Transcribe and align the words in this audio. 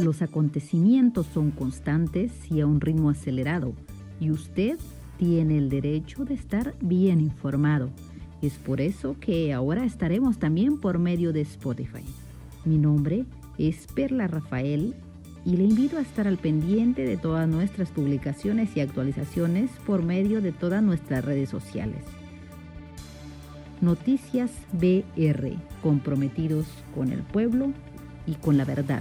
Los 0.00 0.22
acontecimientos 0.22 1.26
son 1.26 1.50
constantes 1.50 2.32
y 2.50 2.60
a 2.60 2.66
un 2.66 2.80
ritmo 2.80 3.10
acelerado, 3.10 3.74
y 4.20 4.30
usted 4.30 4.78
tiene 5.18 5.58
el 5.58 5.68
derecho 5.68 6.24
de 6.24 6.34
estar 6.34 6.74
bien 6.80 7.20
informado. 7.20 7.90
Es 8.40 8.54
por 8.54 8.80
eso 8.80 9.16
que 9.20 9.52
ahora 9.52 9.84
estaremos 9.84 10.38
también 10.38 10.80
por 10.80 10.98
medio 10.98 11.32
de 11.32 11.42
Spotify. 11.42 12.04
Mi 12.64 12.78
nombre 12.78 13.24
es 13.58 13.86
Perla 13.94 14.26
Rafael 14.26 14.94
y 15.44 15.56
le 15.56 15.64
invito 15.64 15.98
a 15.98 16.02
estar 16.02 16.26
al 16.26 16.38
pendiente 16.38 17.04
de 17.04 17.16
todas 17.16 17.48
nuestras 17.48 17.90
publicaciones 17.90 18.76
y 18.76 18.80
actualizaciones 18.80 19.70
por 19.86 20.02
medio 20.02 20.40
de 20.40 20.52
todas 20.52 20.82
nuestras 20.82 21.24
redes 21.24 21.50
sociales. 21.50 22.02
Noticias 23.80 24.50
BR, 24.72 25.56
comprometidos 25.82 26.66
con 26.94 27.10
el 27.12 27.20
pueblo 27.20 27.72
y 28.26 28.34
con 28.34 28.56
la 28.56 28.64
verdad. 28.64 29.00